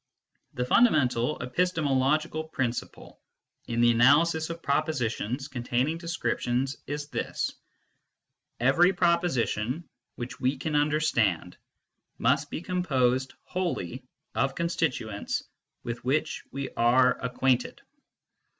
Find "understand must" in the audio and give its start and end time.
10.75-12.49